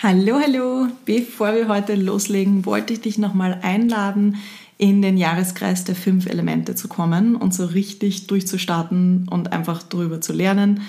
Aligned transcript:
Hallo, 0.00 0.38
hallo! 0.40 0.86
Bevor 1.06 1.56
wir 1.56 1.66
heute 1.66 1.96
loslegen, 1.96 2.64
wollte 2.64 2.92
ich 2.92 3.00
dich 3.00 3.18
nochmal 3.18 3.58
einladen, 3.62 4.36
in 4.76 5.02
den 5.02 5.16
Jahreskreis 5.16 5.82
der 5.82 5.96
fünf 5.96 6.26
Elemente 6.26 6.76
zu 6.76 6.86
kommen 6.86 7.34
und 7.34 7.52
so 7.52 7.64
richtig 7.64 8.28
durchzustarten 8.28 9.26
und 9.28 9.50
einfach 9.52 9.82
darüber 9.82 10.20
zu 10.20 10.32
lernen, 10.32 10.82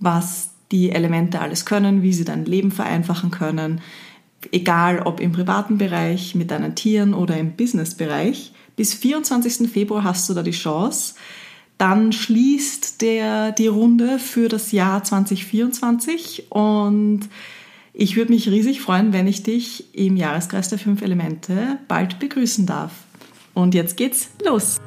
was 0.00 0.48
die 0.72 0.92
Elemente 0.92 1.42
alles 1.42 1.66
können, 1.66 2.02
wie 2.02 2.14
sie 2.14 2.24
dein 2.24 2.46
Leben 2.46 2.72
vereinfachen 2.72 3.30
können, 3.30 3.82
egal 4.50 5.00
ob 5.00 5.20
im 5.20 5.32
privaten 5.32 5.76
Bereich, 5.76 6.34
mit 6.34 6.50
deinen 6.50 6.74
Tieren 6.74 7.12
oder 7.12 7.36
im 7.36 7.56
Businessbereich. 7.56 8.54
Bis 8.76 8.94
24. 8.94 9.70
Februar 9.70 10.04
hast 10.04 10.26
du 10.30 10.32
da 10.32 10.42
die 10.42 10.52
Chance. 10.52 11.16
Dann 11.76 12.12
schließt 12.12 13.02
der, 13.02 13.52
die 13.52 13.66
Runde 13.66 14.18
für 14.18 14.48
das 14.48 14.72
Jahr 14.72 15.04
2024 15.04 16.50
und 16.50 17.28
ich 17.96 18.16
würde 18.16 18.32
mich 18.32 18.48
riesig 18.48 18.80
freuen, 18.80 19.12
wenn 19.12 19.28
ich 19.28 19.44
dich 19.44 19.94
im 19.94 20.16
Jahreskreis 20.16 20.68
der 20.68 20.78
fünf 20.78 21.00
Elemente 21.00 21.78
bald 21.86 22.18
begrüßen 22.18 22.66
darf. 22.66 23.04
Und 23.54 23.72
jetzt 23.72 23.96
geht's 23.96 24.30
los. 24.44 24.80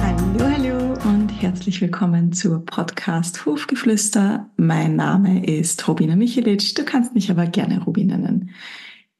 Hallo, 0.00 0.40
hallo 0.40 0.94
und 1.04 1.28
herzlich 1.28 1.82
willkommen 1.82 2.32
zur 2.32 2.64
Podcast 2.64 3.44
Hofgeflüster. 3.44 4.48
Mein 4.56 4.96
Name 4.96 5.44
ist 5.44 5.86
Robina 5.86 6.16
Michelic. 6.16 6.74
Du 6.74 6.86
kannst 6.86 7.14
mich 7.14 7.30
aber 7.30 7.44
gerne 7.44 7.84
Rubi 7.84 8.04
nennen. 8.04 8.50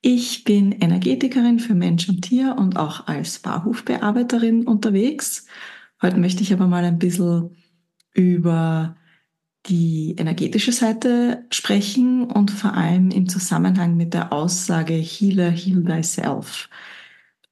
Ich 0.06 0.44
bin 0.44 0.72
Energetikerin 0.72 1.58
für 1.58 1.74
Mensch 1.74 2.10
und 2.10 2.20
Tier 2.20 2.56
und 2.58 2.76
auch 2.76 3.06
als 3.06 3.38
Barhofbearbeiterin 3.38 4.66
unterwegs. 4.66 5.46
Heute 6.02 6.18
möchte 6.18 6.42
ich 6.42 6.52
aber 6.52 6.66
mal 6.66 6.84
ein 6.84 6.98
bisschen 6.98 7.56
über 8.12 8.96
die 9.64 10.14
energetische 10.18 10.72
Seite 10.72 11.46
sprechen 11.50 12.24
und 12.24 12.50
vor 12.50 12.74
allem 12.74 13.10
im 13.12 13.30
Zusammenhang 13.30 13.96
mit 13.96 14.12
der 14.12 14.30
Aussage 14.30 14.92
Healer, 14.92 15.50
heal 15.50 15.82
thyself. 15.82 16.68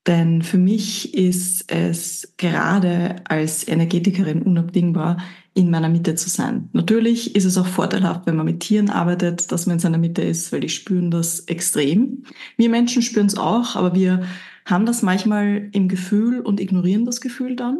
Denn 0.07 0.43
für 0.43 0.59
mich 0.59 1.15
ist 1.15 1.71
es 1.71 2.35
gerade 2.37 3.17
als 3.25 3.67
Energetikerin 3.67 4.43
unabdingbar, 4.43 5.19
in 5.55 5.71
meiner 5.71 5.89
Mitte 5.89 6.15
zu 6.15 6.31
sein. 6.31 6.71
Natürlich 6.73 7.37
ist 7.37 7.45
es 7.45 7.59
auch 7.59 7.67
vorteilhaft, 7.67 8.27
wenn 8.27 8.37
man 8.37 8.47
mit 8.47 8.61
Tieren 8.61 8.89
arbeitet, 8.89 9.53
dass 9.53 9.67
man 9.67 9.75
in 9.75 9.81
seiner 9.81 9.99
Mitte 9.99 10.23
ist, 10.23 10.51
weil 10.51 10.61
die 10.61 10.69
spüren 10.71 11.11
das 11.11 11.41
extrem. 11.41 12.25
Wir 12.57 12.71
Menschen 12.71 13.03
spüren 13.03 13.27
es 13.27 13.37
auch, 13.37 13.77
aber 13.77 13.95
wir 13.95 14.23
haben 14.65 14.87
das 14.87 15.03
manchmal 15.03 15.69
im 15.73 15.89
Gefühl 15.89 16.41
und 16.41 16.59
ignorieren 16.59 17.05
das 17.05 17.21
Gefühl 17.21 17.55
dann. 17.55 17.79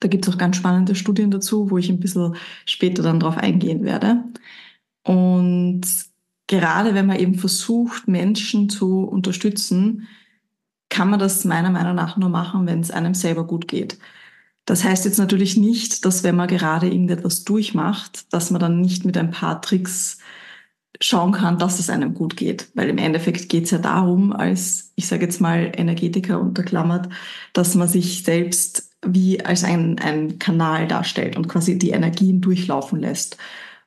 Da 0.00 0.08
gibt 0.08 0.26
es 0.26 0.32
auch 0.32 0.38
ganz 0.38 0.56
spannende 0.56 0.94
Studien 0.94 1.30
dazu, 1.30 1.70
wo 1.70 1.78
ich 1.78 1.88
ein 1.90 2.00
bisschen 2.00 2.36
später 2.66 3.02
dann 3.02 3.20
drauf 3.20 3.36
eingehen 3.36 3.82
werde. 3.82 4.24
Und 5.02 5.82
gerade 6.46 6.94
wenn 6.94 7.06
man 7.06 7.18
eben 7.18 7.34
versucht, 7.34 8.06
Menschen 8.06 8.68
zu 8.68 9.00
unterstützen, 9.04 10.08
kann 10.90 11.08
man 11.08 11.18
das 11.18 11.44
meiner 11.44 11.70
Meinung 11.70 11.94
nach 11.94 12.16
nur 12.18 12.28
machen, 12.28 12.66
wenn 12.66 12.80
es 12.80 12.90
einem 12.90 13.14
selber 13.14 13.46
gut 13.46 13.68
geht. 13.68 13.98
Das 14.66 14.84
heißt 14.84 15.04
jetzt 15.04 15.18
natürlich 15.18 15.56
nicht, 15.56 16.04
dass 16.04 16.22
wenn 16.22 16.36
man 16.36 16.48
gerade 16.48 16.86
irgendetwas 16.88 17.44
durchmacht, 17.44 18.32
dass 18.32 18.50
man 18.50 18.60
dann 18.60 18.80
nicht 18.80 19.04
mit 19.04 19.16
ein 19.16 19.30
paar 19.30 19.62
Tricks 19.62 20.18
schauen 21.00 21.32
kann, 21.32 21.58
dass 21.58 21.78
es 21.78 21.88
einem 21.88 22.14
gut 22.14 22.36
geht. 22.36 22.68
Weil 22.74 22.90
im 22.90 22.98
Endeffekt 22.98 23.48
geht 23.48 23.64
es 23.64 23.70
ja 23.70 23.78
darum, 23.78 24.32
als, 24.32 24.92
ich 24.96 25.06
sage 25.06 25.24
jetzt 25.24 25.40
mal, 25.40 25.72
Energetiker 25.74 26.40
unterklammert, 26.40 27.08
dass 27.52 27.74
man 27.74 27.88
sich 27.88 28.22
selbst 28.22 28.90
wie 29.04 29.42
als 29.44 29.64
ein, 29.64 29.98
ein 29.98 30.38
Kanal 30.38 30.86
darstellt 30.86 31.36
und 31.36 31.48
quasi 31.48 31.78
die 31.78 31.90
Energien 31.90 32.40
durchlaufen 32.40 33.00
lässt 33.00 33.38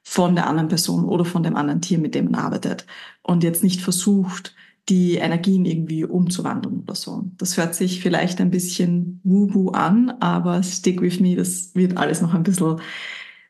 von 0.01 0.35
der 0.35 0.47
anderen 0.47 0.69
Person 0.69 1.05
oder 1.05 1.23
von 1.23 1.43
dem 1.43 1.55
anderen 1.55 1.81
Tier, 1.81 1.99
mit 1.99 2.15
dem 2.15 2.31
man 2.31 2.35
arbeitet. 2.41 2.85
Und 3.21 3.43
jetzt 3.43 3.63
nicht 3.63 3.81
versucht, 3.81 4.55
die 4.89 5.15
Energien 5.15 5.65
irgendwie 5.65 6.03
umzuwandeln 6.03 6.81
oder 6.81 6.95
so. 6.95 7.31
Das 7.37 7.57
hört 7.57 7.73
sich 7.75 8.01
vielleicht 8.01 8.41
ein 8.41 8.51
bisschen 8.51 9.21
wubu 9.23 9.69
an, 9.69 10.11
aber 10.19 10.61
stick 10.63 11.01
with 11.01 11.19
me, 11.19 11.35
das 11.35 11.73
wird 11.73 11.97
alles 11.97 12.21
noch 12.21 12.33
ein 12.33 12.43
bisschen 12.43 12.81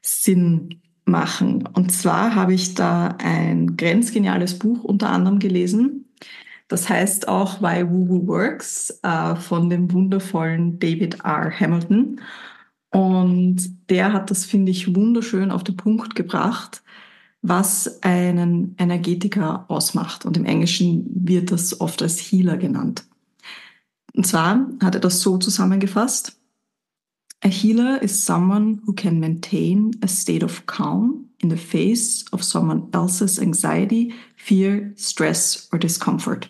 Sinn 0.01 0.81
machen. 1.05 1.67
Und 1.73 1.91
zwar 1.91 2.35
habe 2.35 2.53
ich 2.53 2.75
da 2.75 3.15
ein 3.19 3.77
grenzgeniales 3.77 4.59
Buch 4.59 4.83
unter 4.83 5.09
anderem 5.09 5.39
gelesen. 5.39 6.05
Das 6.67 6.89
heißt 6.89 7.27
auch 7.27 7.61
Why 7.61 7.89
Woo 7.89 8.27
Works 8.27 8.99
äh, 9.03 9.35
von 9.35 9.69
dem 9.69 9.91
wundervollen 9.91 10.79
David 10.79 11.19
R. 11.23 11.51
Hamilton. 11.51 12.21
Und 12.89 13.89
der 13.89 14.13
hat 14.13 14.29
das, 14.29 14.45
finde 14.45 14.71
ich, 14.71 14.95
wunderschön 14.95 15.51
auf 15.51 15.63
den 15.63 15.77
Punkt 15.77 16.15
gebracht, 16.15 16.83
was 17.43 18.01
einen 18.01 18.73
Energetiker 18.79 19.65
ausmacht. 19.67 20.25
Und 20.25 20.37
im 20.37 20.45
Englischen 20.45 21.05
wird 21.13 21.51
das 21.51 21.79
oft 21.79 22.01
als 22.01 22.17
Healer 22.19 22.57
genannt. 22.57 23.05
Und 24.15 24.25
zwar 24.25 24.65
hat 24.81 24.95
er 24.95 25.01
das 25.01 25.21
so 25.21 25.37
zusammengefasst. 25.37 26.39
A 27.43 27.49
healer 27.49 28.01
is 28.01 28.25
someone 28.25 28.81
who 28.85 28.93
can 28.93 29.19
maintain 29.19 29.91
a 30.01 30.07
state 30.07 30.43
of 30.45 30.65
calm 30.65 31.29
in 31.39 31.49
the 31.49 31.57
face 31.57 32.23
of 32.31 32.41
someone 32.41 32.87
else's 32.93 33.37
anxiety, 33.37 34.13
fear, 34.37 34.93
stress 34.95 35.67
or 35.73 35.79
discomfort. 35.79 36.49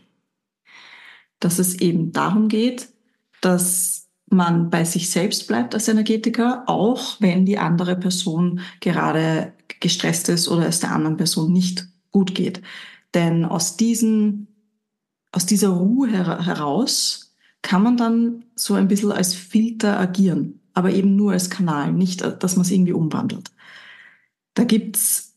Dass 1.39 1.57
es 1.57 1.73
eben 1.79 2.11
darum 2.11 2.47
geht, 2.47 2.89
dass 3.41 4.02
man 4.33 4.69
bei 4.69 4.83
sich 4.83 5.09
selbst 5.09 5.47
bleibt 5.47 5.73
als 5.73 5.87
Energetiker, 5.87 6.63
auch 6.67 7.19
wenn 7.19 7.45
die 7.45 7.57
andere 7.57 7.95
Person 7.95 8.61
gerade 8.79 9.53
gestresst 9.79 10.29
ist 10.29 10.47
oder 10.47 10.67
es 10.67 10.79
der 10.79 10.91
anderen 10.91 11.17
Person 11.17 11.51
nicht 11.51 11.87
gut 12.11 12.35
geht. 12.35 12.61
Denn 13.13 13.45
aus 13.45 13.77
diesen, 13.77 14.47
aus 15.31 15.45
dieser 15.45 15.69
Ruhe 15.69 16.09
her 16.09 16.45
heraus 16.45 17.35
kann 17.61 17.83
man 17.83 17.97
dann 17.97 18.45
so 18.55 18.73
ein 18.73 18.87
bisschen 18.87 19.11
als 19.11 19.33
Filter 19.33 19.99
agieren, 19.99 20.59
aber 20.73 20.91
eben 20.91 21.15
nur 21.15 21.33
als 21.33 21.49
Kanal, 21.49 21.93
nicht, 21.93 22.21
dass 22.21 22.55
man 22.55 22.65
es 22.65 22.71
irgendwie 22.71 22.93
umwandelt. 22.93 23.51
Da 24.53 24.63
gibt's 24.63 25.32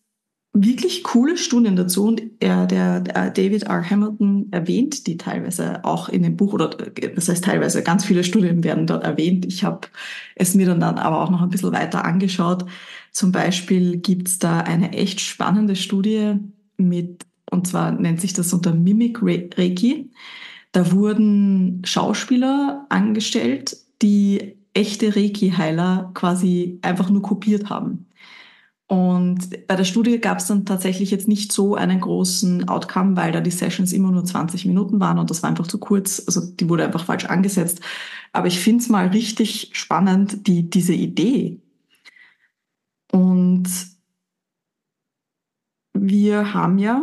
wirklich 0.64 1.04
coole 1.04 1.36
Studien 1.36 1.76
dazu 1.76 2.06
und 2.06 2.22
er, 2.40 2.66
der, 2.66 3.00
der 3.00 3.30
David 3.30 3.64
R. 3.64 3.88
Hamilton 3.88 4.48
erwähnt 4.50 5.06
die 5.06 5.16
teilweise 5.16 5.84
auch 5.84 6.08
in 6.08 6.22
dem 6.22 6.36
Buch 6.36 6.54
oder 6.54 6.68
das 6.68 7.28
heißt 7.28 7.44
teilweise 7.44 7.82
ganz 7.82 8.04
viele 8.04 8.24
Studien 8.24 8.64
werden 8.64 8.86
dort 8.86 9.04
erwähnt. 9.04 9.44
Ich 9.46 9.64
habe 9.64 9.88
es 10.34 10.54
mir 10.54 10.66
dann, 10.66 10.80
dann 10.80 10.98
aber 10.98 11.22
auch 11.22 11.30
noch 11.30 11.42
ein 11.42 11.50
bisschen 11.50 11.72
weiter 11.72 12.04
angeschaut. 12.04 12.64
Zum 13.12 13.32
Beispiel 13.32 13.98
gibt's 13.98 14.38
da 14.38 14.60
eine 14.60 14.92
echt 14.92 15.20
spannende 15.20 15.76
Studie 15.76 16.34
mit 16.76 17.26
und 17.50 17.66
zwar 17.66 17.92
nennt 17.92 18.20
sich 18.20 18.32
das 18.32 18.52
unter 18.52 18.74
Mimic 18.74 19.22
Reiki. 19.22 20.10
Da 20.72 20.92
wurden 20.92 21.82
Schauspieler 21.84 22.86
angestellt, 22.88 23.76
die 24.02 24.56
echte 24.74 25.16
Reiki-Heiler 25.16 26.10
quasi 26.14 26.78
einfach 26.82 27.08
nur 27.08 27.22
kopiert 27.22 27.70
haben. 27.70 28.06
Und 28.88 29.66
bei 29.66 29.74
der 29.74 29.84
Studie 29.84 30.20
gab 30.20 30.38
es 30.38 30.46
dann 30.46 30.64
tatsächlich 30.64 31.10
jetzt 31.10 31.26
nicht 31.26 31.50
so 31.50 31.74
einen 31.74 32.00
großen 32.00 32.68
Outcome, 32.68 33.16
weil 33.16 33.32
da 33.32 33.40
die 33.40 33.50
Sessions 33.50 33.92
immer 33.92 34.12
nur 34.12 34.24
20 34.24 34.64
Minuten 34.66 35.00
waren 35.00 35.18
und 35.18 35.28
das 35.28 35.42
war 35.42 35.50
einfach 35.50 35.66
zu 35.66 35.78
kurz. 35.78 36.22
Also 36.26 36.40
die 36.40 36.68
wurde 36.68 36.84
einfach 36.84 37.04
falsch 37.04 37.24
angesetzt. 37.24 37.80
Aber 38.32 38.46
ich 38.46 38.60
finde 38.60 38.82
es 38.82 38.88
mal 38.88 39.08
richtig 39.08 39.70
spannend, 39.72 40.46
die, 40.46 40.70
diese 40.70 40.94
Idee. 40.94 41.60
Und 43.10 43.68
wir 45.92 46.54
haben 46.54 46.78
ja 46.78 47.02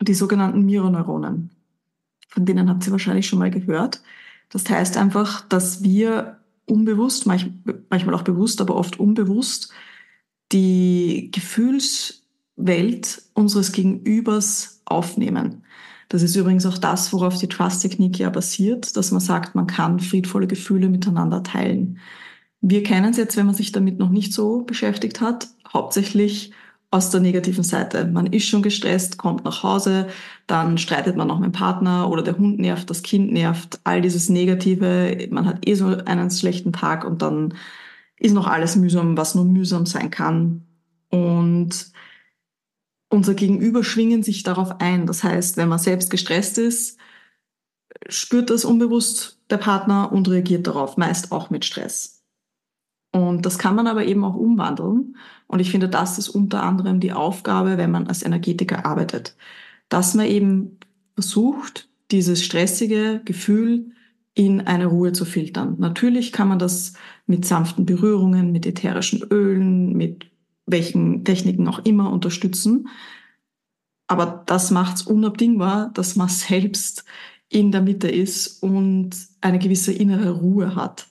die 0.00 0.14
sogenannten 0.14 0.64
Mirrorneuronen. 0.64 1.50
Von 2.28 2.46
denen 2.46 2.68
habt 2.68 2.86
ihr 2.86 2.92
wahrscheinlich 2.92 3.28
schon 3.28 3.38
mal 3.38 3.50
gehört. 3.50 4.02
Das 4.48 4.68
heißt 4.68 4.96
einfach, 4.96 5.46
dass 5.48 5.84
wir 5.84 6.38
unbewusst, 6.66 7.26
manchmal 7.26 8.14
auch 8.14 8.22
bewusst, 8.22 8.60
aber 8.60 8.74
oft 8.76 8.98
unbewusst, 8.98 9.72
die 10.52 11.30
Gefühlswelt 11.32 13.22
unseres 13.34 13.72
Gegenübers 13.72 14.82
aufnehmen. 14.84 15.64
Das 16.08 16.22
ist 16.22 16.34
übrigens 16.34 16.66
auch 16.66 16.78
das, 16.78 17.12
worauf 17.12 17.38
die 17.38 17.48
Trust-Technik 17.48 18.18
ja 18.18 18.30
basiert, 18.30 18.96
dass 18.96 19.12
man 19.12 19.20
sagt, 19.20 19.54
man 19.54 19.68
kann 19.68 20.00
friedvolle 20.00 20.48
Gefühle 20.48 20.88
miteinander 20.88 21.42
teilen. 21.44 21.98
Wir 22.60 22.82
kennen 22.82 23.10
es 23.10 23.16
jetzt, 23.16 23.36
wenn 23.36 23.46
man 23.46 23.54
sich 23.54 23.72
damit 23.72 23.98
noch 23.98 24.10
nicht 24.10 24.32
so 24.32 24.62
beschäftigt 24.62 25.20
hat, 25.20 25.48
hauptsächlich 25.72 26.52
aus 26.90 27.10
der 27.10 27.20
negativen 27.20 27.62
Seite. 27.62 28.04
Man 28.06 28.26
ist 28.26 28.46
schon 28.46 28.62
gestresst, 28.62 29.18
kommt 29.18 29.44
nach 29.44 29.62
Hause, 29.62 30.08
dann 30.48 30.76
streitet 30.76 31.16
man 31.16 31.28
noch 31.28 31.38
mit 31.38 31.46
dem 31.46 31.52
Partner 31.52 32.10
oder 32.10 32.22
der 32.22 32.36
Hund 32.36 32.58
nervt, 32.58 32.90
das 32.90 33.02
Kind 33.02 33.32
nervt, 33.32 33.78
all 33.84 34.02
dieses 34.02 34.28
Negative, 34.28 35.28
man 35.30 35.46
hat 35.46 35.68
eh 35.68 35.74
so 35.74 35.86
einen 35.86 36.30
schlechten 36.30 36.72
Tag 36.72 37.04
und 37.04 37.22
dann 37.22 37.54
ist 38.20 38.34
noch 38.34 38.46
alles 38.46 38.76
mühsam, 38.76 39.16
was 39.16 39.34
nur 39.34 39.44
mühsam 39.46 39.86
sein 39.86 40.10
kann. 40.10 40.66
Und 41.08 41.90
unser 43.08 43.34
Gegenüber 43.34 43.82
schwingen 43.82 44.22
sich 44.22 44.44
darauf 44.44 44.80
ein. 44.80 45.06
Das 45.06 45.24
heißt, 45.24 45.56
wenn 45.56 45.68
man 45.68 45.78
selbst 45.80 46.10
gestresst 46.10 46.58
ist, 46.58 46.98
spürt 48.08 48.50
das 48.50 48.64
unbewusst 48.64 49.40
der 49.48 49.56
Partner 49.56 50.12
und 50.12 50.28
reagiert 50.28 50.66
darauf, 50.66 50.96
meist 50.96 51.32
auch 51.32 51.50
mit 51.50 51.64
Stress. 51.64 52.22
Und 53.12 53.44
das 53.46 53.58
kann 53.58 53.74
man 53.74 53.88
aber 53.88 54.04
eben 54.04 54.22
auch 54.22 54.36
umwandeln. 54.36 55.16
Und 55.48 55.58
ich 55.58 55.70
finde, 55.70 55.88
das 55.88 56.18
ist 56.18 56.28
unter 56.28 56.62
anderem 56.62 57.00
die 57.00 57.12
Aufgabe, 57.12 57.78
wenn 57.78 57.90
man 57.90 58.06
als 58.06 58.22
Energetiker 58.22 58.86
arbeitet, 58.86 59.34
dass 59.88 60.14
man 60.14 60.26
eben 60.26 60.78
versucht, 61.14 61.88
dieses 62.12 62.44
stressige 62.44 63.22
Gefühl 63.24 63.92
in 64.34 64.60
eine 64.60 64.86
Ruhe 64.86 65.12
zu 65.12 65.24
filtern. 65.24 65.76
Natürlich 65.78 66.32
kann 66.32 66.48
man 66.48 66.60
das 66.60 66.92
mit 67.30 67.44
sanften 67.46 67.86
Berührungen, 67.86 68.52
mit 68.52 68.66
ätherischen 68.66 69.22
Ölen, 69.30 69.96
mit 69.96 70.30
welchen 70.66 71.24
Techniken 71.24 71.68
auch 71.68 71.78
immer 71.84 72.12
unterstützen. 72.12 72.88
Aber 74.08 74.42
das 74.46 74.70
macht 74.70 74.96
es 74.96 75.02
unabdingbar, 75.02 75.90
dass 75.94 76.16
man 76.16 76.28
selbst 76.48 77.04
in 77.48 77.72
der 77.72 77.80
Mitte 77.80 78.08
ist 78.08 78.62
und 78.62 79.10
eine 79.40 79.58
gewisse 79.58 79.92
innere 79.92 80.30
Ruhe 80.30 80.74
hat. 80.74 81.06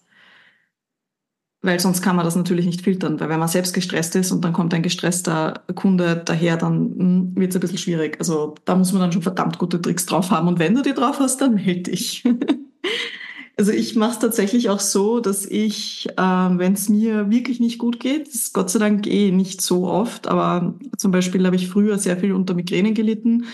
Weil 1.61 1.79
sonst 1.79 2.01
kann 2.01 2.15
man 2.15 2.23
das 2.23 2.37
natürlich 2.37 2.65
nicht 2.65 2.81
filtern, 2.81 3.19
weil 3.19 3.27
wenn 3.27 3.39
man 3.39 3.49
selbst 3.49 3.73
gestresst 3.73 4.15
ist 4.15 4.31
und 4.31 4.45
dann 4.45 4.53
kommt 4.53 4.73
ein 4.73 4.81
gestresster 4.81 5.65
Kunde 5.75 6.21
daher, 6.23 6.55
dann 6.55 6.95
hm, 6.97 7.35
wird 7.35 7.49
es 7.49 7.57
ein 7.57 7.59
bisschen 7.59 7.77
schwierig. 7.77 8.17
Also 8.19 8.55
da 8.63 8.75
muss 8.75 8.93
man 8.93 9.01
dann 9.01 9.11
schon 9.11 9.21
verdammt 9.21 9.57
gute 9.57 9.81
Tricks 9.81 10.05
drauf 10.05 10.31
haben. 10.31 10.47
Und 10.47 10.59
wenn 10.59 10.75
du 10.75 10.81
die 10.81 10.93
drauf 10.93 11.19
hast, 11.19 11.41
dann 11.41 11.55
melde 11.55 11.91
dich. 11.91 12.23
Also 13.59 13.73
ich 13.73 13.97
mache 13.97 14.11
es 14.11 14.19
tatsächlich 14.19 14.69
auch 14.69 14.79
so, 14.79 15.19
dass 15.19 15.45
ich, 15.45 16.07
äh, 16.15 16.21
wenn 16.21 16.71
es 16.71 16.87
mir 16.87 17.29
wirklich 17.29 17.59
nicht 17.59 17.77
gut 17.77 17.99
geht, 17.99 18.29
ist 18.29 18.53
Gott 18.53 18.69
sei 18.69 18.79
Dank 18.79 19.05
eh 19.05 19.31
nicht 19.31 19.59
so 19.59 19.85
oft, 19.85 20.29
aber 20.29 20.75
zum 20.95 21.11
Beispiel 21.11 21.45
habe 21.45 21.57
ich 21.57 21.67
früher 21.67 21.97
sehr 21.97 22.15
viel 22.15 22.31
unter 22.31 22.53
Migränen 22.53 22.93
gelitten, 22.93 23.47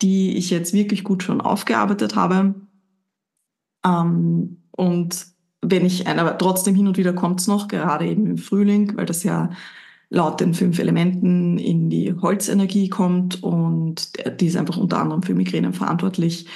die 0.00 0.38
ich 0.38 0.48
jetzt 0.48 0.72
wirklich 0.72 1.04
gut 1.04 1.22
schon 1.22 1.42
aufgearbeitet 1.42 2.16
habe. 2.16 2.54
Ähm, 3.84 4.62
und 4.70 5.26
wenn 5.60 5.84
ich, 5.84 6.08
aber 6.08 6.38
trotzdem 6.38 6.74
hin 6.74 6.88
und 6.88 6.96
wieder 6.96 7.12
kommt 7.12 7.40
es 7.40 7.46
noch, 7.46 7.68
gerade 7.68 8.06
eben 8.06 8.24
im 8.24 8.38
Frühling, 8.38 8.96
weil 8.96 9.04
das 9.04 9.22
ja 9.22 9.50
laut 10.08 10.40
den 10.40 10.54
fünf 10.54 10.78
Elementen 10.78 11.58
in 11.58 11.90
die 11.90 12.14
Holzenergie 12.14 12.88
kommt 12.88 13.42
und 13.42 14.12
die 14.40 14.46
ist 14.46 14.56
einfach 14.56 14.78
unter 14.78 14.98
anderem 14.98 15.22
für 15.22 15.34
Migränen 15.34 15.74
verantwortlich. 15.74 16.46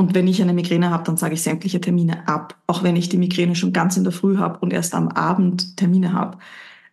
Und 0.00 0.14
wenn 0.14 0.26
ich 0.26 0.40
eine 0.40 0.54
Migräne 0.54 0.88
habe, 0.88 1.04
dann 1.04 1.18
sage 1.18 1.34
ich 1.34 1.42
sämtliche 1.42 1.78
Termine 1.78 2.26
ab, 2.26 2.56
auch 2.66 2.82
wenn 2.82 2.96
ich 2.96 3.10
die 3.10 3.18
Migräne 3.18 3.54
schon 3.54 3.74
ganz 3.74 3.98
in 3.98 4.04
der 4.04 4.14
Früh 4.14 4.38
habe 4.38 4.58
und 4.60 4.72
erst 4.72 4.94
am 4.94 5.08
Abend 5.08 5.76
Termine 5.76 6.14
habe, 6.14 6.38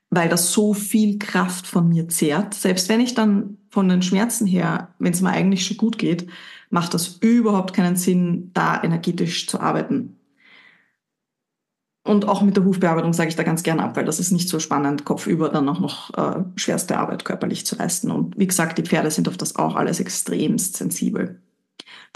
weil 0.09 0.27
das 0.27 0.51
so 0.51 0.74
viel 0.74 1.18
Kraft 1.18 1.68
von 1.68 1.88
mir 1.88 2.09
zehrt. 2.09 2.54
Selbst 2.54 2.89
wenn 2.89 3.00
ich 3.00 3.13
dann 3.13 3.59
von 3.69 3.88
den 3.88 4.01
Schmerzen 4.01 4.45
her, 4.45 4.89
wenn 5.00 5.13
es 5.13 5.21
mir 5.21 5.30
eigentlich 5.30 5.65
schon 5.65 5.77
gut 5.77 5.98
geht, 5.98 6.27
macht 6.69 6.94
das 6.94 7.07
überhaupt 7.21 7.74
keinen 7.74 7.95
Sinn, 7.95 8.51
da 8.54 8.83
energetisch 8.83 9.48
zu 9.48 9.62
arbeiten. 9.62 10.18
Und 12.04 12.27
auch 12.27 12.42
mit 12.42 12.57
der 12.57 12.65
Hufbearbeitung 12.65 13.13
sage 13.13 13.30
ich 13.30 13.38
da 13.38 13.44
ganz 13.44 13.63
gern 13.63 13.80
ab, 13.80 13.95
weil 13.95 14.04
das 14.04 14.19
ist 14.19 14.33
nicht 14.33 14.50
so 14.50 14.59
spannend, 14.59 15.06
kopfüber 15.06 15.48
dann 15.48 15.69
auch 15.69 15.80
noch 15.80 16.13
äh, 16.18 16.44
schwerste 16.57 16.98
Arbeit 16.98 17.24
körperlich 17.24 17.65
zu 17.65 17.77
leisten. 17.77 18.12
Und 18.12 18.38
wie 18.38 18.48
gesagt, 18.48 18.77
die 18.77 18.83
Pferde 18.83 19.12
sind 19.12 19.30
auf 19.30 19.38
das 19.38 19.56
auch 19.56 19.75
alles 19.77 20.01
extremst 20.01 20.75
sensibel. 20.75 21.42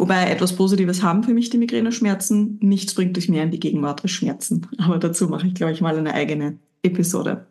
Wobei 0.01 0.31
etwas 0.31 0.55
Positives 0.55 1.03
haben 1.03 1.21
für 1.21 1.35
mich 1.35 1.51
die 1.51 1.59
Migräne-Schmerzen. 1.59 2.57
Nichts 2.59 2.95
bringt 2.95 3.17
dich 3.17 3.29
mehr 3.29 3.43
in 3.43 3.51
die 3.51 3.59
Gegenwart 3.59 4.01
als 4.01 4.09
Schmerzen. 4.09 4.65
Aber 4.79 4.97
dazu 4.97 5.27
mache 5.27 5.45
ich, 5.45 5.53
glaube 5.53 5.73
ich, 5.73 5.81
mal 5.81 5.95
eine 5.95 6.15
eigene 6.15 6.57
Episode. 6.81 7.45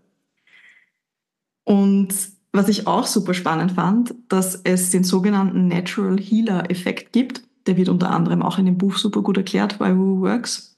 Und 1.63 2.13
was 2.51 2.67
ich 2.67 2.89
auch 2.89 3.07
super 3.07 3.35
spannend 3.35 3.71
fand, 3.71 4.17
dass 4.27 4.57
es 4.65 4.91
den 4.91 5.05
sogenannten 5.05 5.69
Natural 5.69 6.19
Healer 6.19 6.69
Effekt 6.73 7.13
gibt. 7.13 7.43
Der 7.69 7.77
wird 7.77 7.89
unter 7.89 8.11
anderem 8.11 8.43
auch 8.43 8.59
in 8.59 8.67
dem 8.67 8.79
Buch 8.79 8.97
super 8.97 9.23
gut 9.23 9.37
erklärt 9.37 9.79
bei 9.79 9.97
Woo 9.97 10.21
Works. 10.21 10.77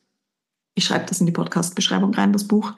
Ich 0.74 0.84
schreibe 0.84 1.06
das 1.06 1.20
in 1.20 1.26
die 1.26 1.32
Podcast-Beschreibung 1.32 2.12
rein, 2.12 2.34
das 2.34 2.46
Buch. 2.46 2.74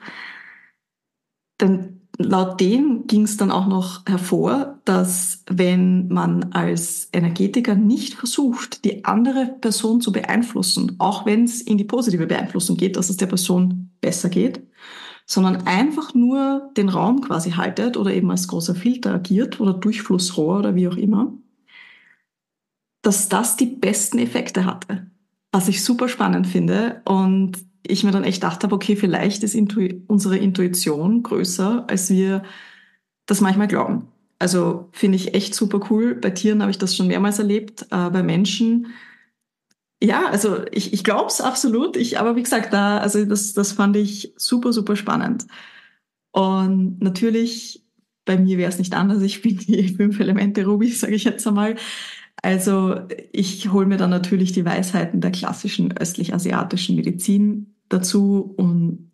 Denn 1.59 1.94
laut 2.17 2.59
dem 2.59 3.07
ging 3.07 3.23
es 3.23 3.37
dann 3.37 3.51
auch 3.51 3.67
noch 3.67 4.05
hervor, 4.07 4.79
dass 4.85 5.43
wenn 5.49 6.07
man 6.07 6.53
als 6.53 7.09
Energetiker 7.11 7.75
nicht 7.75 8.13
versucht, 8.13 8.85
die 8.85 9.05
andere 9.05 9.55
Person 9.59 10.01
zu 10.01 10.11
beeinflussen, 10.11 10.95
auch 10.99 11.25
wenn 11.25 11.43
es 11.43 11.61
in 11.61 11.77
die 11.77 11.83
positive 11.83 12.27
Beeinflussung 12.27 12.77
geht, 12.77 12.95
dass 12.95 13.09
es 13.09 13.17
der 13.17 13.27
Person 13.27 13.91
besser 14.01 14.29
geht, 14.29 14.61
sondern 15.25 15.65
einfach 15.67 16.13
nur 16.13 16.71
den 16.77 16.89
Raum 16.89 17.21
quasi 17.21 17.51
haltet 17.51 17.97
oder 17.97 18.13
eben 18.13 18.29
als 18.31 18.47
großer 18.47 18.75
Filter 18.75 19.15
agiert 19.15 19.59
oder 19.59 19.73
Durchflussrohr 19.73 20.59
oder 20.59 20.75
wie 20.75 20.87
auch 20.87 20.97
immer, 20.97 21.33
dass 23.01 23.29
das 23.29 23.57
die 23.57 23.65
besten 23.65 24.19
Effekte 24.19 24.65
hatte. 24.65 25.11
Was 25.51 25.67
ich 25.67 25.83
super 25.83 26.09
spannend 26.09 26.47
finde 26.47 27.01
und 27.05 27.53
ich 27.87 28.03
mir 28.03 28.11
dann 28.11 28.23
echt 28.23 28.41
gedacht 28.41 28.63
habe, 28.63 28.75
okay, 28.75 28.95
vielleicht 28.95 29.43
ist 29.43 29.55
Intu 29.55 29.87
unsere 30.07 30.37
Intuition 30.37 31.23
größer, 31.23 31.85
als 31.87 32.09
wir 32.09 32.43
das 33.25 33.41
manchmal 33.41 33.67
glauben. 33.67 34.07
Also 34.39 34.89
finde 34.91 35.15
ich 35.15 35.33
echt 35.33 35.55
super 35.55 35.79
cool. 35.89 36.15
Bei 36.15 36.29
Tieren 36.29 36.61
habe 36.61 36.71
ich 36.71 36.77
das 36.77 36.95
schon 36.95 37.07
mehrmals 37.07 37.39
erlebt, 37.39 37.83
äh, 37.91 38.09
bei 38.09 38.21
Menschen. 38.23 38.87
Ja, 40.03 40.27
also 40.27 40.65
ich, 40.71 40.93
ich 40.93 41.03
glaube 41.03 41.27
es 41.27 41.41
absolut. 41.41 41.97
Ich, 41.97 42.19
aber 42.19 42.35
wie 42.35 42.43
gesagt, 42.43 42.73
da, 42.73 42.97
also 42.99 43.25
das, 43.25 43.53
das 43.53 43.71
fand 43.71 43.95
ich 43.95 44.33
super, 44.37 44.73
super 44.73 44.95
spannend. 44.95 45.47
Und 46.31 47.01
natürlich, 47.01 47.85
bei 48.25 48.37
mir 48.37 48.57
wäre 48.57 48.69
es 48.69 48.77
nicht 48.77 48.93
anders. 48.93 49.21
Ich 49.21 49.41
bin 49.41 49.57
die 49.57 49.87
fünf 49.95 50.19
Elemente 50.19 50.65
Ruby, 50.65 50.89
sage 50.89 51.15
ich 51.15 51.23
jetzt 51.23 51.47
einmal. 51.47 51.75
Also 52.41 52.99
ich 53.31 53.71
hole 53.71 53.85
mir 53.85 53.97
dann 53.97 54.09
natürlich 54.09 54.51
die 54.51 54.65
Weisheiten 54.65 55.21
der 55.21 55.31
klassischen 55.31 55.97
östlich-asiatischen 55.97 56.95
Medizin 56.95 57.74
dazu 57.89 58.53
und 58.57 59.11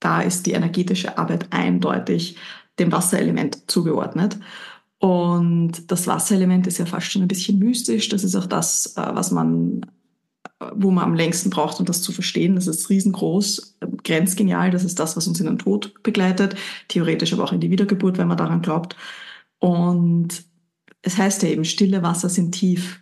da 0.00 0.22
ist 0.22 0.46
die 0.46 0.52
energetische 0.52 1.18
Arbeit 1.18 1.52
eindeutig 1.52 2.36
dem 2.78 2.90
Wasserelement 2.90 3.70
zugeordnet. 3.70 4.38
Und 4.98 5.90
das 5.90 6.06
Wasserelement 6.06 6.66
ist 6.66 6.78
ja 6.78 6.86
fast 6.86 7.10
schon 7.10 7.22
ein 7.22 7.28
bisschen 7.28 7.58
mystisch. 7.58 8.08
Das 8.08 8.24
ist 8.24 8.34
auch 8.34 8.46
das, 8.46 8.96
äh, 8.96 9.10
was 9.14 9.30
man, 9.30 9.86
wo 10.74 10.90
man 10.90 11.04
am 11.04 11.14
längsten 11.14 11.50
braucht, 11.50 11.80
um 11.80 11.86
das 11.86 12.02
zu 12.02 12.12
verstehen. 12.12 12.54
Das 12.54 12.66
ist 12.66 12.90
riesengroß, 12.90 13.78
grenzgenial. 14.04 14.70
Das 14.70 14.84
ist 14.84 14.98
das, 14.98 15.16
was 15.16 15.26
uns 15.26 15.40
in 15.40 15.46
den 15.46 15.58
Tod 15.58 16.02
begleitet. 16.02 16.54
Theoretisch 16.88 17.32
aber 17.32 17.44
auch 17.44 17.52
in 17.52 17.60
die 17.60 17.70
Wiedergeburt, 17.70 18.18
wenn 18.18 18.28
man 18.28 18.36
daran 18.36 18.62
glaubt. 18.62 18.96
Und 19.58 20.44
es 21.02 21.16
heißt 21.16 21.42
ja 21.42 21.48
eben, 21.48 21.64
stille 21.64 22.02
Wasser 22.02 22.28
sind 22.28 22.52
tief. 22.52 23.00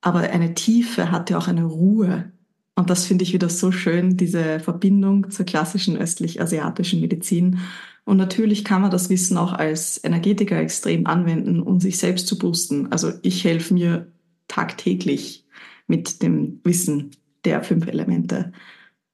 Aber 0.00 0.20
eine 0.20 0.54
Tiefe 0.54 1.10
hat 1.10 1.28
ja 1.28 1.38
auch 1.38 1.48
eine 1.48 1.64
Ruhe. 1.64 2.32
Und 2.78 2.90
das 2.90 3.06
finde 3.06 3.24
ich 3.24 3.32
wieder 3.32 3.48
so 3.48 3.72
schön, 3.72 4.16
diese 4.16 4.60
Verbindung 4.60 5.32
zur 5.32 5.44
klassischen 5.44 5.96
östlich-asiatischen 5.96 7.00
Medizin. 7.00 7.58
Und 8.04 8.18
natürlich 8.18 8.64
kann 8.64 8.82
man 8.82 8.92
das 8.92 9.10
Wissen 9.10 9.36
auch 9.36 9.52
als 9.52 9.98
Energetiker 10.04 10.56
extrem 10.60 11.08
anwenden, 11.08 11.60
um 11.60 11.80
sich 11.80 11.98
selbst 11.98 12.28
zu 12.28 12.38
boosten. 12.38 12.92
Also 12.92 13.10
ich 13.22 13.42
helfe 13.42 13.74
mir 13.74 14.12
tagtäglich 14.46 15.44
mit 15.88 16.22
dem 16.22 16.60
Wissen 16.62 17.10
der 17.44 17.64
fünf 17.64 17.88
Elemente. 17.88 18.52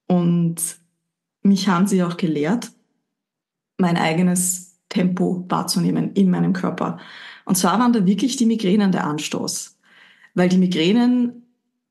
Und 0.09 0.57
mich 1.43 1.67
haben 1.67 1.87
sie 1.87 2.03
auch 2.03 2.19
gelehrt, 2.19 2.71
mein 3.79 3.97
eigenes 3.97 4.77
Tempo 4.91 5.47
wahrzunehmen 5.49 6.13
in 6.13 6.29
meinem 6.29 6.53
Körper. 6.53 6.99
Und 7.47 7.57
zwar 7.57 7.79
waren 7.79 7.95
da 7.95 8.05
wirklich 8.05 8.37
die 8.37 8.45
Migränen 8.45 8.93
der 8.93 9.07
Anstoß. 9.07 9.79
Weil 10.35 10.51
die 10.51 10.59
Migränen 10.59 11.44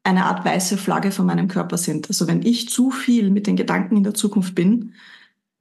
eine 0.04 0.26
Art 0.26 0.46
weiße 0.46 0.78
Flagge 0.78 1.12
von 1.12 1.26
meinem 1.26 1.48
Körper 1.48 1.78
sind. 1.78 2.10
Also 2.10 2.28
wenn 2.28 2.42
ich 2.42 2.70
zu 2.70 2.92
viel 2.92 3.32
mit 3.32 3.48
den 3.48 3.56
Gedanken 3.56 3.98
in 3.98 4.04
der 4.04 4.14
Zukunft 4.14 4.54
bin, 4.56 4.94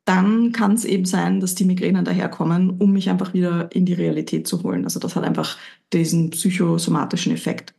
dann 0.04 0.50
kann 0.50 0.72
es 0.72 0.84
eben 0.84 1.04
sein, 1.04 1.38
dass 1.38 1.54
die 1.54 1.64
Migränen 1.64 2.04
daherkommen, 2.04 2.70
um 2.70 2.92
mich 2.92 3.08
einfach 3.08 3.34
wieder 3.34 3.70
in 3.72 3.86
die 3.86 3.92
Realität 3.92 4.48
zu 4.48 4.62
holen. 4.64 4.84
Also 4.84 4.98
das 4.98 5.14
hat 5.14 5.22
einfach 5.22 5.56
diesen 5.92 6.30
psychosomatischen 6.30 7.32
Effekt. 7.32 7.72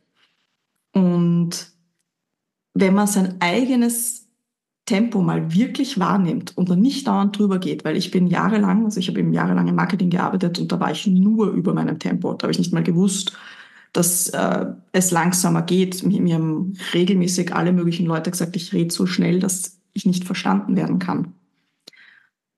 Und 0.92 1.70
wenn 2.72 2.94
man 2.94 3.06
sein 3.06 3.36
eigenes 3.40 4.26
Tempo 4.86 5.22
mal 5.22 5.54
wirklich 5.54 5.98
wahrnimmt 5.98 6.56
und 6.56 6.68
dann 6.70 6.80
nicht 6.80 7.06
dauernd 7.06 7.38
drüber 7.38 7.58
geht, 7.58 7.84
weil 7.84 7.96
ich 7.96 8.10
bin 8.10 8.26
jahrelang, 8.26 8.84
also 8.84 9.00
ich 9.00 9.08
habe 9.08 9.20
eben 9.20 9.32
jahrelang 9.32 9.68
im 9.68 9.74
Marketing 9.74 10.10
gearbeitet 10.10 10.58
und 10.58 10.72
da 10.72 10.80
war 10.80 10.90
ich 10.90 11.06
nur 11.06 11.48
über 11.48 11.74
meinem 11.74 11.98
Tempo. 11.98 12.32
Da 12.34 12.44
habe 12.44 12.52
ich 12.52 12.58
nicht 12.58 12.72
mal 12.72 12.82
gewusst, 12.82 13.36
dass 13.94 14.28
äh, 14.28 14.66
es 14.92 15.12
langsamer 15.12 15.62
geht. 15.62 16.04
Mir, 16.04 16.20
mir 16.20 16.34
haben 16.34 16.74
regelmäßig 16.92 17.54
alle 17.54 17.72
möglichen 17.72 18.06
Leute 18.06 18.30
gesagt, 18.30 18.56
ich 18.56 18.72
rede 18.72 18.92
so 18.92 19.06
schnell, 19.06 19.38
dass 19.38 19.80
ich 19.94 20.04
nicht 20.04 20.24
verstanden 20.24 20.76
werden 20.76 20.98
kann. 20.98 21.32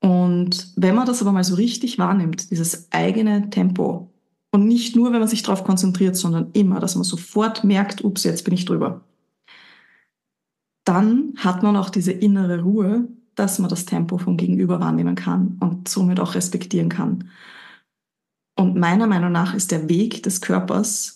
Und 0.01 0.73
wenn 0.77 0.95
man 0.95 1.07
das 1.07 1.21
aber 1.21 1.33
mal 1.33 1.45
so 1.45 1.55
richtig 1.55 1.99
wahrnimmt, 1.99 2.51
dieses 2.51 2.91
eigene 2.91 3.51
Tempo, 3.51 4.13
und 4.51 4.67
nicht 4.67 4.97
nur, 4.97 5.13
wenn 5.13 5.19
man 5.19 5.29
sich 5.29 5.43
darauf 5.43 5.65
konzentriert, 5.65 6.17
sondern 6.17 6.51
immer, 6.53 6.81
dass 6.81 6.95
man 6.95 7.05
sofort 7.05 7.65
merkt, 7.65 8.03
ups, 8.03 8.25
jetzt 8.25 8.45
bin 8.45 8.55
ich 8.55 8.65
drüber, 8.65 9.03
dann 10.85 11.35
hat 11.37 11.63
man 11.63 11.77
auch 11.77 11.91
diese 11.91 12.13
innere 12.13 12.63
Ruhe, 12.63 13.09
dass 13.35 13.59
man 13.59 13.69
das 13.69 13.85
Tempo 13.85 14.17
vom 14.17 14.39
Gegenüber 14.39 14.81
wahrnehmen 14.81 15.15
kann 15.15 15.59
und 15.61 15.89
somit 15.89 16.21
auch 16.21 16.35
respektieren 16.35 16.89
kann. 16.89 17.29
Und 18.55 18.77
meiner 18.77 19.07
Meinung 19.07 19.33
nach 19.33 19.53
ist 19.53 19.73
der 19.73 19.91
Weg 19.91 20.23
des 20.23 20.41
Körpers 20.41 21.16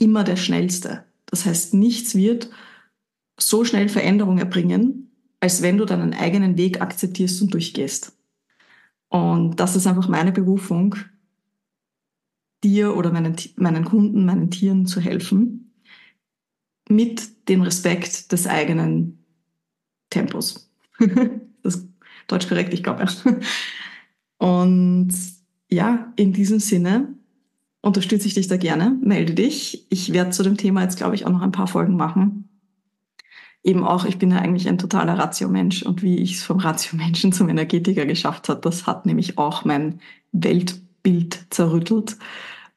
immer 0.00 0.24
der 0.24 0.36
schnellste. 0.36 1.04
Das 1.26 1.46
heißt, 1.46 1.74
nichts 1.74 2.14
wird 2.14 2.50
so 3.38 3.64
schnell 3.64 3.88
Veränderung 3.88 4.38
erbringen, 4.38 5.12
als 5.38 5.62
wenn 5.62 5.78
du 5.78 5.84
deinen 5.84 6.14
eigenen 6.14 6.56
Weg 6.56 6.80
akzeptierst 6.80 7.40
und 7.42 7.54
durchgehst. 7.54 8.16
Und 9.08 9.60
das 9.60 9.76
ist 9.76 9.86
einfach 9.86 10.08
meine 10.08 10.32
Berufung, 10.32 10.96
dir 12.62 12.96
oder 12.96 13.10
meinen, 13.10 13.36
meinen 13.56 13.84
Kunden, 13.84 14.24
meinen 14.24 14.50
Tieren 14.50 14.86
zu 14.86 15.00
helfen, 15.00 15.72
mit 16.88 17.48
dem 17.48 17.62
Respekt 17.62 18.32
des 18.32 18.46
eigenen 18.46 19.24
Tempos. 20.10 20.70
das 21.62 21.76
ist 21.76 21.88
deutsch 22.26 22.48
korrekt, 22.48 22.74
ich 22.74 22.82
glaube. 22.82 23.06
Und 24.38 25.12
ja, 25.70 26.12
in 26.16 26.32
diesem 26.32 26.60
Sinne 26.60 27.14
unterstütze 27.82 28.26
ich 28.26 28.34
dich 28.34 28.48
da 28.48 28.56
gerne, 28.56 28.96
melde 29.02 29.34
dich. 29.34 29.86
Ich 29.90 30.12
werde 30.12 30.30
zu 30.30 30.42
dem 30.42 30.56
Thema 30.56 30.82
jetzt, 30.82 30.98
glaube 30.98 31.14
ich, 31.14 31.26
auch 31.26 31.30
noch 31.30 31.42
ein 31.42 31.52
paar 31.52 31.66
Folgen 31.66 31.96
machen. 31.96 32.48
Eben 33.62 33.84
auch, 33.84 34.04
ich 34.04 34.18
bin 34.18 34.30
ja 34.30 34.38
eigentlich 34.38 34.68
ein 34.68 34.78
totaler 34.78 35.18
Ratio-Mensch 35.18 35.82
und 35.82 36.02
wie 36.02 36.16
ich 36.16 36.34
es 36.34 36.42
vom 36.42 36.58
Ratio-Menschen 36.58 37.32
zum 37.32 37.48
Energetiker 37.48 38.06
geschafft 38.06 38.48
habe, 38.48 38.60
das 38.60 38.86
hat 38.86 39.06
nämlich 39.06 39.38
auch 39.38 39.64
mein 39.64 40.00
Weltbild 40.32 41.46
zerrüttelt. 41.50 42.16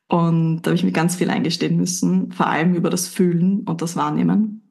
Und 0.08 0.62
da 0.62 0.70
habe 0.70 0.76
ich 0.76 0.84
mir 0.84 0.92
ganz 0.92 1.16
viel 1.16 1.30
eingestehen 1.30 1.78
müssen, 1.78 2.32
vor 2.32 2.48
allem 2.48 2.76
über 2.76 2.90
das 2.90 3.08
Fühlen 3.08 3.62
und 3.62 3.82
das 3.82 3.96
Wahrnehmen. 3.96 4.62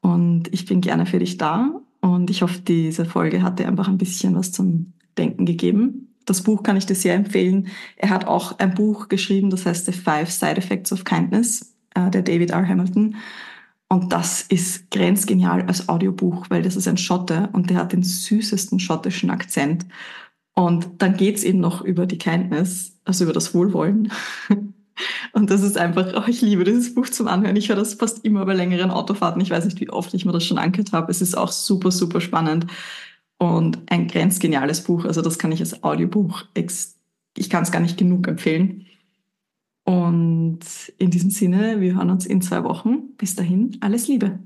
Und 0.00 0.52
ich 0.52 0.64
bin 0.64 0.80
gerne 0.80 1.06
für 1.06 1.18
dich 1.18 1.36
da 1.36 1.80
und 2.00 2.30
ich 2.30 2.42
hoffe, 2.42 2.60
diese 2.60 3.04
Folge 3.04 3.42
hat 3.42 3.58
dir 3.58 3.68
einfach 3.68 3.88
ein 3.88 3.98
bisschen 3.98 4.34
was 4.34 4.52
zum 4.52 4.94
Denken 5.18 5.44
gegeben 5.44 6.09
das 6.30 6.42
Buch 6.42 6.62
kann 6.62 6.76
ich 6.76 6.86
dir 6.86 6.94
sehr 6.94 7.14
empfehlen. 7.14 7.68
Er 7.96 8.10
hat 8.10 8.26
auch 8.26 8.58
ein 8.58 8.74
Buch 8.74 9.08
geschrieben, 9.08 9.50
das 9.50 9.66
heißt 9.66 9.86
The 9.86 9.92
Five 9.92 10.30
Side 10.30 10.56
Effects 10.56 10.92
of 10.92 11.04
Kindness, 11.04 11.74
äh, 11.94 12.08
der 12.10 12.22
David 12.22 12.50
R. 12.50 12.66
Hamilton. 12.66 13.16
Und 13.88 14.12
das 14.12 14.42
ist 14.42 14.90
grenzgenial 14.92 15.62
als 15.62 15.88
Audiobuch, 15.88 16.46
weil 16.48 16.62
das 16.62 16.76
ist 16.76 16.86
ein 16.86 16.96
Schotte 16.96 17.48
und 17.52 17.68
der 17.70 17.78
hat 17.78 17.92
den 17.92 18.04
süßesten 18.04 18.78
schottischen 18.78 19.30
Akzent. 19.30 19.86
Und 20.54 21.02
dann 21.02 21.16
geht's 21.16 21.42
eben 21.42 21.58
noch 21.58 21.82
über 21.82 22.06
die 22.06 22.18
Kindness, 22.18 22.96
also 23.04 23.24
über 23.24 23.32
das 23.32 23.52
Wohlwollen. 23.54 24.12
Und 25.32 25.48
das 25.48 25.62
ist 25.62 25.78
einfach, 25.78 26.12
oh, 26.14 26.28
ich 26.28 26.42
liebe 26.42 26.62
dieses 26.62 26.94
Buch 26.94 27.08
zum 27.08 27.26
Anhören. 27.26 27.56
Ich 27.56 27.70
höre 27.70 27.76
das 27.76 27.94
fast 27.94 28.22
immer 28.22 28.44
bei 28.44 28.52
längeren 28.52 28.90
Autofahrten. 28.90 29.40
Ich 29.40 29.48
weiß 29.48 29.64
nicht, 29.64 29.80
wie 29.80 29.88
oft 29.88 30.12
ich 30.12 30.26
mir 30.26 30.32
das 30.32 30.44
schon 30.44 30.58
angehört 30.58 30.92
habe. 30.92 31.10
Es 31.10 31.22
ist 31.22 31.38
auch 31.38 31.50
super, 31.50 31.90
super 31.90 32.20
spannend 32.20 32.66
und 33.40 33.78
ein 33.90 34.06
grenzgeniales 34.06 34.84
Buch. 34.84 35.06
Also 35.06 35.22
das 35.22 35.38
kann 35.38 35.50
ich 35.50 35.60
als 35.60 35.82
Audiobuch, 35.82 36.44
ich 36.54 37.50
kann 37.50 37.62
es 37.62 37.72
gar 37.72 37.80
nicht 37.80 37.96
genug 37.96 38.28
empfehlen. 38.28 38.86
Und 39.84 40.60
in 40.98 41.10
diesem 41.10 41.30
Sinne, 41.30 41.80
wir 41.80 41.94
hören 41.94 42.10
uns 42.10 42.26
in 42.26 42.42
zwei 42.42 42.62
Wochen. 42.64 43.16
Bis 43.16 43.34
dahin, 43.34 43.78
alles 43.80 44.08
Liebe. 44.08 44.38